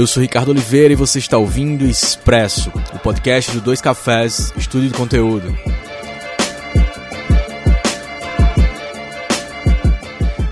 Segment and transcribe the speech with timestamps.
[0.00, 4.88] Eu sou Ricardo Oliveira e você está ouvindo Expresso, o podcast do Dois Cafés, estúdio
[4.88, 5.54] de conteúdo.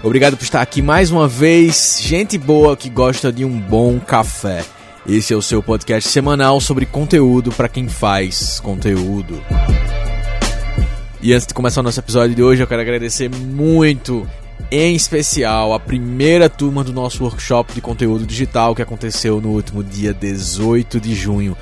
[0.02, 4.62] Obrigado por estar aqui mais uma vez, gente boa que gosta de um bom café.
[5.08, 9.42] Esse é o seu podcast semanal sobre conteúdo para quem faz conteúdo.
[11.22, 14.28] E antes de começar o nosso episódio de hoje, eu quero agradecer muito
[14.70, 19.82] em especial a primeira turma do nosso workshop de conteúdo digital que aconteceu no último
[19.82, 21.56] dia 18 de junho.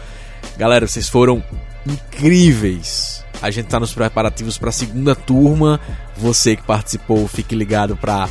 [0.57, 1.43] Galera, vocês foram
[1.87, 3.25] incríveis.
[3.41, 5.79] A gente está nos preparativos para a segunda turma.
[6.17, 8.29] Você que participou, fique ligado para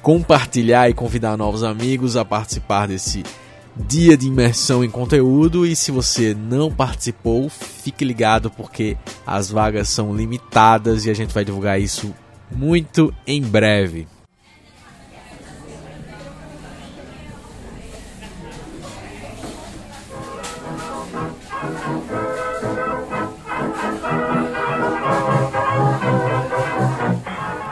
[0.00, 3.24] compartilhar e convidar novos amigos a participar desse
[3.76, 5.66] dia de imersão em conteúdo.
[5.66, 11.34] E se você não participou, fique ligado porque as vagas são limitadas e a gente
[11.34, 12.14] vai divulgar isso
[12.54, 14.06] muito em breve.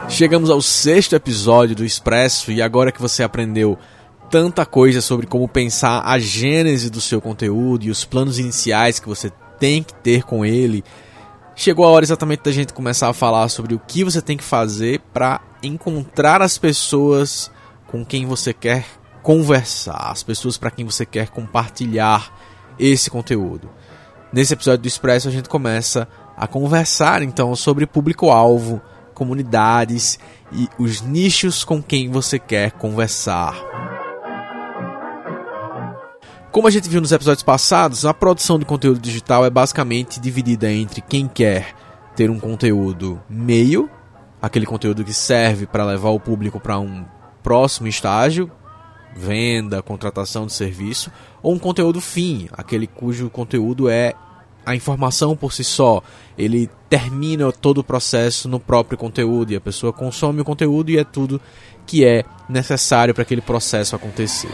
[0.09, 3.79] Chegamos ao sexto episódio do Expresso e agora que você aprendeu
[4.29, 9.07] tanta coisa sobre como pensar a gênese do seu conteúdo e os planos iniciais que
[9.07, 10.83] você tem que ter com ele,
[11.55, 14.43] chegou a hora exatamente da gente começar a falar sobre o que você tem que
[14.43, 17.51] fazer para encontrar as pessoas
[17.87, 18.85] com quem você quer
[19.21, 22.33] conversar, as pessoas para quem você quer compartilhar
[22.77, 23.69] esse conteúdo.
[24.31, 28.81] Nesse episódio do Expresso a gente começa a conversar então sobre público-alvo
[29.13, 30.19] comunidades
[30.51, 33.92] e os nichos com quem você quer conversar.
[36.53, 40.71] Como a gente viu nos episódios passados, a produção de conteúdo digital é basicamente dividida
[40.71, 41.73] entre quem quer
[42.15, 43.89] ter um conteúdo meio,
[44.39, 47.05] aquele conteúdo que serve para levar o público para um
[47.41, 48.51] próximo estágio,
[49.15, 51.11] venda, contratação de serviço,
[51.41, 54.13] ou um conteúdo fim, aquele cujo conteúdo é
[54.63, 56.03] a informação por si só,
[56.37, 60.99] ele termina todo o processo no próprio conteúdo e a pessoa consome o conteúdo e
[60.99, 61.41] é tudo
[61.87, 64.51] que é necessário para aquele processo acontecer.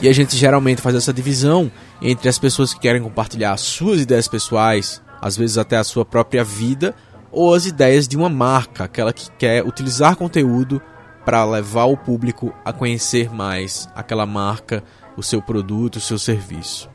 [0.00, 1.70] E a gente geralmente faz essa divisão
[2.00, 6.44] entre as pessoas que querem compartilhar suas ideias pessoais, às vezes até a sua própria
[6.44, 6.94] vida,
[7.32, 10.80] ou as ideias de uma marca, aquela que quer utilizar conteúdo
[11.24, 14.84] para levar o público a conhecer mais aquela marca,
[15.16, 16.88] o seu produto, o seu serviço.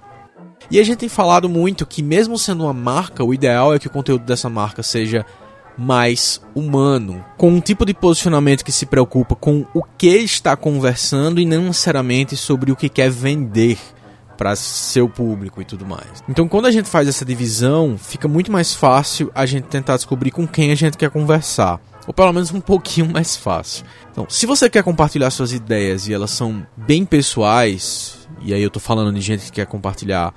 [0.71, 3.87] E a gente tem falado muito que, mesmo sendo uma marca, o ideal é que
[3.87, 5.25] o conteúdo dessa marca seja
[5.78, 11.39] mais humano, com um tipo de posicionamento que se preocupa com o que está conversando
[11.39, 13.78] e não necessariamente sobre o que quer vender
[14.38, 16.23] para seu público e tudo mais.
[16.28, 20.31] Então, quando a gente faz essa divisão, fica muito mais fácil a gente tentar descobrir
[20.31, 23.85] com quem a gente quer conversar, ou pelo menos um pouquinho mais fácil.
[24.12, 28.69] Então, se você quer compartilhar suas ideias e elas são bem pessoais, e aí eu
[28.69, 30.33] tô falando de gente que quer compartilhar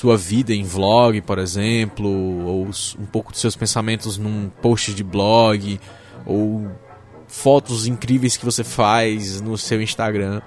[0.00, 5.04] sua vida em vlog, por exemplo, ou um pouco dos seus pensamentos num post de
[5.04, 5.78] blog,
[6.24, 6.70] ou
[7.28, 10.40] fotos incríveis que você faz no seu Instagram.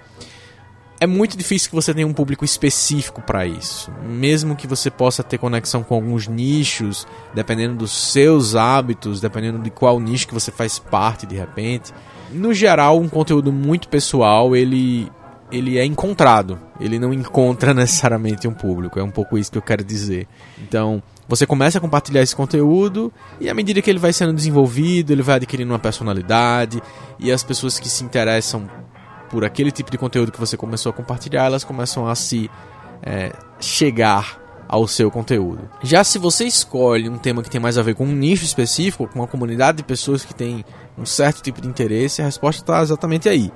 [0.99, 3.91] É muito difícil que você tenha um público específico para isso.
[4.03, 9.69] Mesmo que você possa ter conexão com alguns nichos, dependendo dos seus hábitos, dependendo de
[9.69, 11.93] qual nicho que você faz parte de repente.
[12.31, 15.11] No geral, um conteúdo muito pessoal, ele
[15.53, 16.59] ele é encontrado.
[16.79, 18.99] Ele não encontra necessariamente um público.
[18.99, 20.27] É um pouco isso que eu quero dizer.
[20.57, 25.11] Então, você começa a compartilhar esse conteúdo e à medida que ele vai sendo desenvolvido,
[25.11, 26.81] ele vai adquirindo uma personalidade
[27.19, 28.67] e as pessoas que se interessam
[29.29, 32.49] por aquele tipo de conteúdo que você começou a compartilhar, elas começam a se
[33.01, 35.69] é, chegar ao seu conteúdo.
[35.81, 39.07] Já se você escolhe um tema que tem mais a ver com um nicho específico,
[39.07, 40.65] com uma comunidade de pessoas que tem
[40.97, 43.51] um certo tipo de interesse, a resposta está exatamente aí.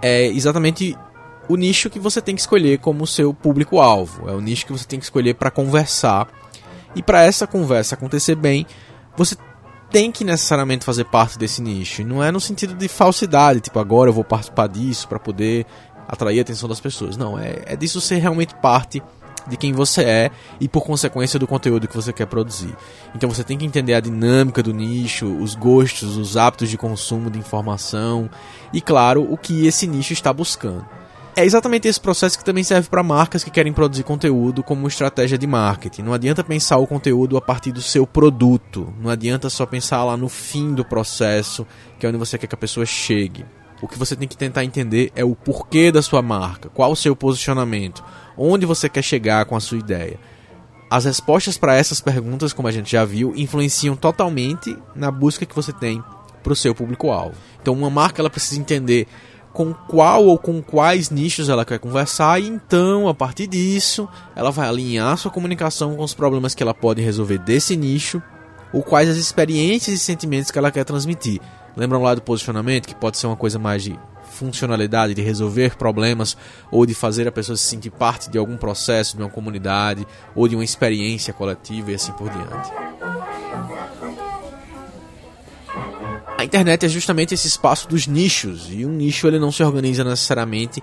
[0.00, 0.96] É exatamente
[1.48, 4.28] o nicho que você tem que escolher como seu público-alvo.
[4.28, 6.28] É o nicho que você tem que escolher para conversar.
[6.94, 8.66] E para essa conversa acontecer bem,
[9.16, 9.36] você
[9.90, 12.04] tem que necessariamente fazer parte desse nicho.
[12.04, 15.64] Não é no sentido de falsidade, tipo, agora eu vou participar disso para poder
[16.06, 17.16] atrair a atenção das pessoas.
[17.16, 19.02] Não, é, é disso ser realmente parte
[19.46, 20.30] de quem você é
[20.60, 22.74] e por consequência do conteúdo que você quer produzir.
[23.14, 27.30] Então você tem que entender a dinâmica do nicho, os gostos, os hábitos de consumo
[27.30, 28.28] de informação
[28.72, 30.86] e, claro, o que esse nicho está buscando.
[31.38, 35.38] É exatamente esse processo que também serve para marcas que querem produzir conteúdo como estratégia
[35.38, 36.02] de marketing.
[36.02, 38.92] Não adianta pensar o conteúdo a partir do seu produto.
[39.00, 41.64] Não adianta só pensar lá no fim do processo,
[41.96, 43.46] que é onde você quer que a pessoa chegue.
[43.80, 46.96] O que você tem que tentar entender é o porquê da sua marca, qual o
[46.96, 48.02] seu posicionamento,
[48.36, 50.18] onde você quer chegar com a sua ideia.
[50.90, 55.54] As respostas para essas perguntas, como a gente já viu, influenciam totalmente na busca que
[55.54, 56.02] você tem
[56.42, 57.36] para o seu público-alvo.
[57.62, 59.06] Então, uma marca ela precisa entender
[59.58, 64.52] com qual ou com quais nichos ela quer conversar, e então, a partir disso, ela
[64.52, 68.22] vai alinhar sua comunicação com os problemas que ela pode resolver desse nicho,
[68.72, 71.40] ou quais as experiências e sentimentos que ela quer transmitir.
[71.76, 73.98] Lembram lá do posicionamento, que pode ser uma coisa mais de
[74.30, 76.36] funcionalidade, de resolver problemas,
[76.70, 80.06] ou de fazer a pessoa se sentir parte de algum processo, de uma comunidade,
[80.36, 82.97] ou de uma experiência coletiva e assim por diante.
[86.38, 90.04] A internet é justamente esse espaço dos nichos, e um nicho ele não se organiza
[90.04, 90.80] necessariamente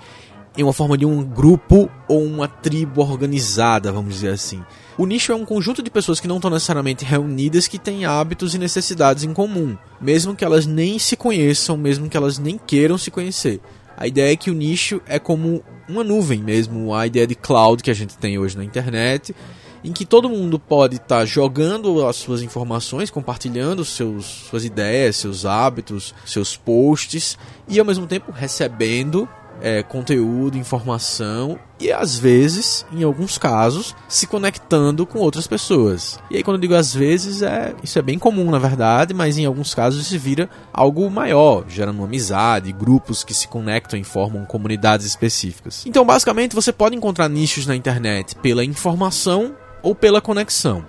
[0.57, 4.61] em uma forma de um grupo ou uma tribo organizada, vamos dizer assim.
[4.97, 8.53] O nicho é um conjunto de pessoas que não estão necessariamente reunidas que têm hábitos
[8.53, 12.97] e necessidades em comum, mesmo que elas nem se conheçam, mesmo que elas nem queiram
[12.97, 13.61] se conhecer.
[13.95, 17.81] A ideia é que o nicho é como uma nuvem mesmo, a ideia de cloud
[17.81, 19.33] que a gente tem hoje na internet,
[19.85, 25.15] em que todo mundo pode estar tá jogando as suas informações, compartilhando seus, suas ideias,
[25.15, 27.37] seus hábitos, seus posts
[27.67, 29.29] e ao mesmo tempo recebendo
[29.61, 36.19] é, conteúdo, informação e às vezes, em alguns casos, se conectando com outras pessoas.
[36.31, 39.37] E aí quando eu digo às vezes, é, isso é bem comum na verdade, mas
[39.37, 44.03] em alguns casos isso vira algo maior, gerando uma amizade, grupos que se conectam e
[44.03, 45.85] formam comunidades específicas.
[45.85, 49.55] Então basicamente você pode encontrar nichos na internet pela informação
[49.85, 50.83] ou pela conexão.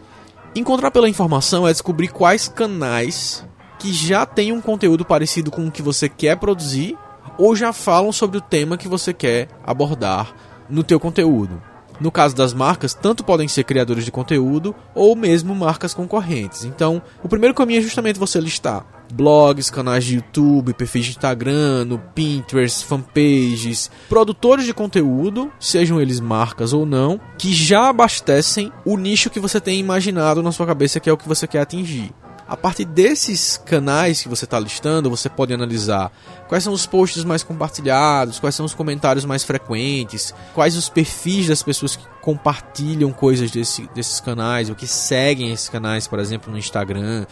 [0.54, 3.44] Encontrar pela informação é descobrir quais canais
[3.78, 6.96] que já têm um conteúdo parecido com o que você quer produzir
[7.36, 10.34] ou já falam sobre o tema que você quer abordar
[10.70, 11.62] no teu conteúdo.
[12.00, 16.64] No caso das marcas, tanto podem ser criadores de conteúdo ou mesmo marcas concorrentes.
[16.64, 21.84] Então, o primeiro caminho é justamente você listar blogs, canais de YouTube, perfis de Instagram,
[21.84, 28.96] no Pinterest, fanpages, produtores de conteúdo, sejam eles marcas ou não, que já abastecem o
[28.96, 32.12] nicho que você tem imaginado na sua cabeça que é o que você quer atingir.
[32.48, 36.12] A partir desses canais que você está listando, você pode analisar
[36.46, 41.48] quais são os posts mais compartilhados, quais são os comentários mais frequentes, quais os perfis
[41.48, 46.52] das pessoas que compartilham coisas desse, desses canais, ou que seguem esses canais, por exemplo,
[46.52, 47.26] no Instagram,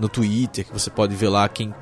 [0.00, 1.74] no Twitter, que você pode ver lá quem,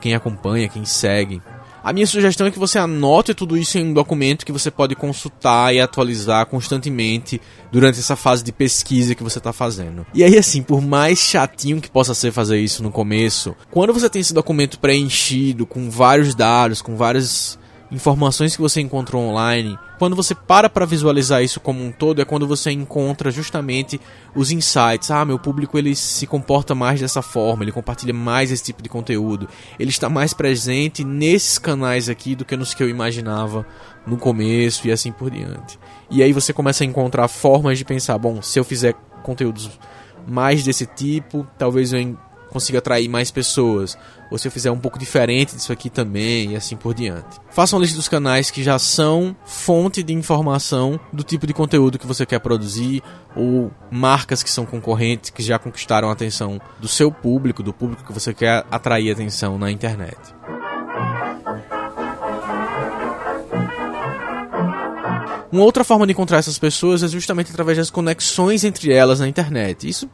[0.00, 1.40] quem acompanha, quem segue.
[1.82, 4.94] A minha sugestão é que você anote tudo isso em um documento que você pode
[4.94, 7.40] consultar e atualizar constantemente
[7.72, 10.06] durante essa fase de pesquisa que você está fazendo.
[10.12, 14.10] E aí, assim, por mais chatinho que possa ser fazer isso no começo, quando você
[14.10, 17.58] tem esse documento preenchido com vários dados, com várias
[17.90, 22.24] informações que você encontrou online, quando você para para visualizar isso como um todo, é
[22.24, 24.00] quando você encontra justamente
[24.34, 25.10] os insights.
[25.10, 28.88] Ah, meu público ele se comporta mais dessa forma, ele compartilha mais esse tipo de
[28.88, 29.48] conteúdo,
[29.78, 33.66] ele está mais presente nesses canais aqui do que nos que eu imaginava
[34.06, 35.78] no começo e assim por diante.
[36.10, 39.70] E aí você começa a encontrar formas de pensar, bom, se eu fizer conteúdos
[40.26, 42.00] mais desse tipo, talvez eu
[42.50, 43.96] consiga atrair mais pessoas
[44.30, 47.40] ou se eu fizer um pouco diferente disso aqui também, e assim por diante.
[47.50, 51.98] Faça uma lista dos canais que já são fonte de informação do tipo de conteúdo
[51.98, 53.02] que você quer produzir,
[53.34, 58.04] ou marcas que são concorrentes que já conquistaram a atenção do seu público, do público
[58.04, 60.16] que você quer atrair atenção na internet.
[65.52, 69.26] Uma outra forma de encontrar essas pessoas é justamente através das conexões entre elas na
[69.26, 69.88] internet.
[69.88, 70.08] Isso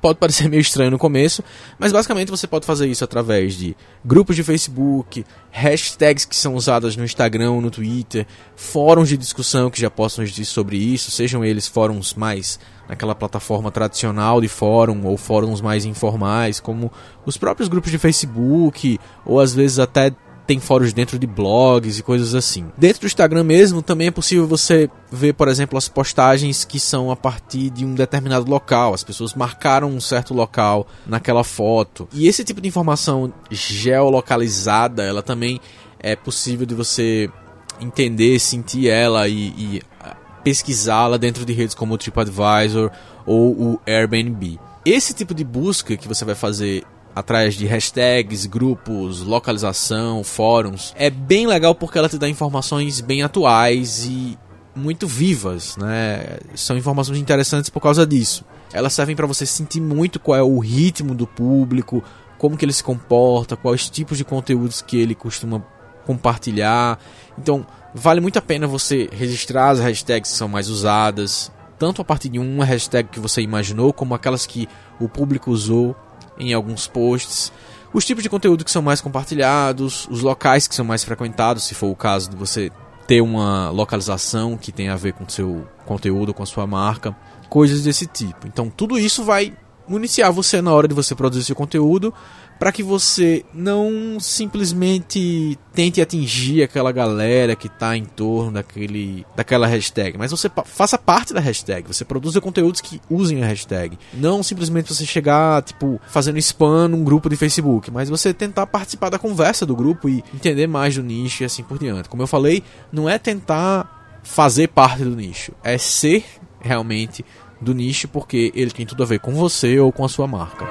[0.00, 1.42] pode parecer meio estranho no começo,
[1.78, 6.96] mas basicamente você pode fazer isso através de grupos de Facebook, hashtags que são usadas
[6.96, 11.66] no Instagram no Twitter, fóruns de discussão que já possam dizer sobre isso, sejam eles
[11.66, 16.90] fóruns mais naquela plataforma tradicional de fórum ou fóruns mais informais, como
[17.26, 20.12] os próprios grupos de Facebook, ou às vezes até
[20.48, 22.72] tem fóruns dentro de blogs e coisas assim.
[22.74, 27.10] Dentro do Instagram mesmo também é possível você ver, por exemplo, as postagens que são
[27.10, 28.94] a partir de um determinado local.
[28.94, 32.08] As pessoas marcaram um certo local naquela foto.
[32.14, 35.60] E esse tipo de informação geolocalizada, ela também
[36.00, 37.30] é possível de você
[37.78, 42.90] entender, sentir ela e, e ah, pesquisá-la dentro de redes como o TripAdvisor
[43.26, 44.58] ou o Airbnb.
[44.82, 46.84] Esse tipo de busca que você vai fazer
[47.14, 50.94] atrás de hashtags, grupos, localização, fóruns.
[50.96, 54.38] É bem legal porque ela te dá informações bem atuais e
[54.74, 56.38] muito vivas, né?
[56.54, 58.44] São informações interessantes por causa disso.
[58.72, 62.02] Elas servem para você sentir muito qual é o ritmo do público,
[62.38, 65.64] como que ele se comporta, quais tipos de conteúdos que ele costuma
[66.06, 66.98] compartilhar.
[67.36, 72.04] Então, vale muito a pena você registrar as hashtags que são mais usadas, tanto a
[72.04, 74.68] partir de uma hashtag que você imaginou, como aquelas que
[75.00, 75.96] o público usou
[76.38, 77.52] em alguns posts,
[77.92, 81.74] os tipos de conteúdo que são mais compartilhados, os locais que são mais frequentados, se
[81.74, 82.70] for o caso de você
[83.06, 87.16] ter uma localização que tem a ver com seu conteúdo, com a sua marca,
[87.48, 88.46] coisas desse tipo.
[88.46, 89.54] Então, tudo isso vai
[89.88, 92.12] municiar você na hora de você produzir seu conteúdo
[92.58, 99.66] para que você não simplesmente tente atingir aquela galera que está em torno daquele, daquela
[99.66, 103.96] hashtag, mas você faça parte da hashtag, você produza conteúdos que usem a hashtag.
[104.12, 109.10] Não simplesmente você chegar, tipo, fazendo spam num grupo de Facebook, mas você tentar participar
[109.10, 112.08] da conversa do grupo e entender mais do nicho e assim por diante.
[112.08, 116.24] Como eu falei, não é tentar fazer parte do nicho, é ser
[116.60, 117.24] realmente
[117.60, 120.66] do nicho porque ele tem tudo a ver com você ou com a sua marca.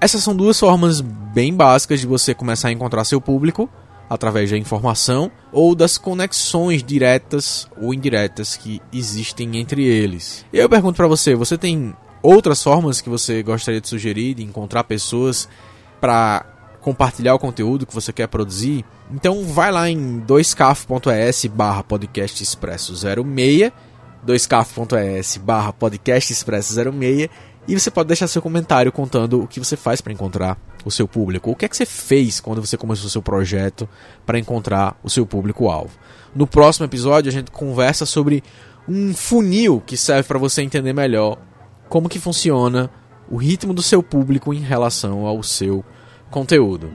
[0.00, 3.68] Essas são duas formas bem básicas de você começar a encontrar seu público
[4.08, 10.44] através da informação ou das conexões diretas ou indiretas que existem entre eles.
[10.52, 14.42] E eu pergunto para você, você tem outras formas que você gostaria de sugerir de
[14.42, 15.48] encontrar pessoas
[16.00, 16.44] para
[16.80, 18.84] compartilhar o conteúdo que você quer produzir?
[19.12, 23.70] Então vai lá em 2caf.es barra podcast expresso 06
[24.26, 27.28] 2caf.es barra podcast expresso 06
[27.68, 31.06] e você pode deixar seu comentário contando o que você faz para encontrar o seu
[31.06, 31.50] público.
[31.50, 33.88] O que é que você fez quando você começou o seu projeto
[34.24, 35.92] para encontrar o seu público-alvo.
[36.34, 38.42] No próximo episódio a gente conversa sobre
[38.88, 41.38] um funil que serve para você entender melhor
[41.88, 42.90] como que funciona
[43.30, 45.84] o ritmo do seu público em relação ao seu
[46.30, 46.90] conteúdo.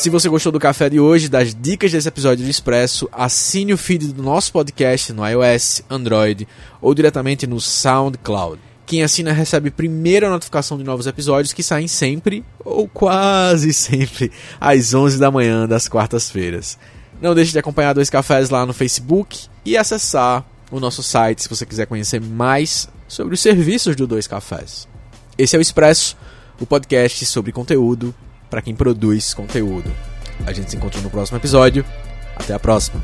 [0.00, 3.76] Se você gostou do café de hoje, das dicas desse episódio do Expresso, assine o
[3.76, 6.48] feed do nosso podcast no iOS, Android
[6.80, 8.58] ou diretamente no SoundCloud.
[8.86, 14.32] Quem assina recebe primeiro a notificação de novos episódios que saem sempre, ou quase sempre,
[14.58, 16.78] às 11 da manhã das quartas-feiras.
[17.20, 21.48] Não deixe de acompanhar Dois Cafés lá no Facebook e acessar o nosso site se
[21.50, 24.88] você quiser conhecer mais sobre os serviços do Dois Cafés.
[25.36, 26.16] Esse é o Expresso,
[26.58, 28.14] o podcast sobre conteúdo
[28.50, 29.90] para quem produz conteúdo.
[30.46, 31.84] A gente se encontra no próximo episódio.
[32.36, 33.02] Até a próxima.